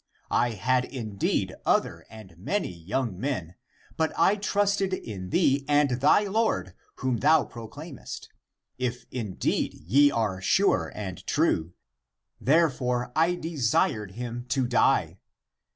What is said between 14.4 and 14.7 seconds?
to